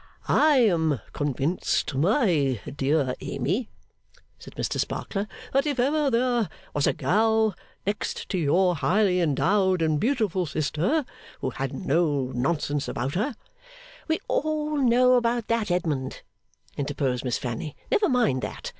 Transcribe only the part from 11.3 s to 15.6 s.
who had no nonsense about her' 'We know all about